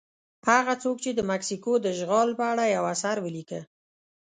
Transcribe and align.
هغه 0.49 0.73
څوک 0.83 0.97
چې 1.03 1.11
د 1.13 1.19
مکسیکو 1.31 1.71
د 1.79 1.85
اشغال 1.93 2.29
په 2.39 2.45
اړه 2.51 2.63
یو 2.75 2.83
اثر 2.93 3.15
ولیکه. 3.25 3.61